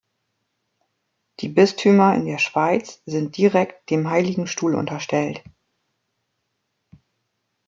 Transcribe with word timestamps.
Die 1.41 1.47
Bistümer 1.47 2.15
in 2.15 2.25
der 2.25 2.39
Schweiz 2.39 3.03
sind 3.05 3.37
direkt 3.37 3.91
dem 3.91 4.09
Heiligen 4.09 4.47
Stuhl 4.47 4.73
unterstellt. 4.73 5.43